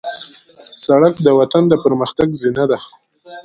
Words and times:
سړک 0.83 1.15
د 1.23 1.27
وطن 1.39 1.63
د 1.69 1.73
پرمختګ 1.83 2.29
زینه 2.41 2.65
ده. 2.71 2.79